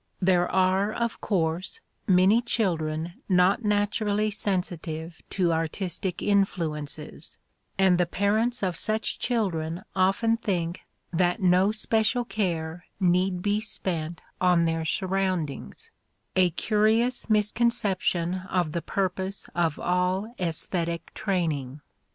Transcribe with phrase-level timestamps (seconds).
[0.19, 7.37] There are, of course, many children not naturally sensitive to artistic influences,
[7.77, 10.81] and the parents of such children often think
[11.13, 15.91] that no special care need be spent on their surroundings
[16.35, 21.79] a curious misconception of the purpose of all æsthetic training.